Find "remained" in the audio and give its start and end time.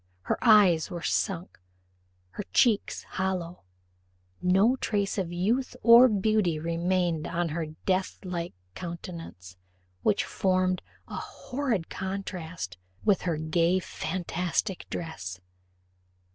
6.57-7.27